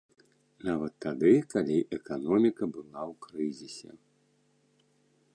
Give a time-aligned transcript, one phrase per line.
[0.67, 3.91] Нават тады, калі эканоміка была ў крызісе.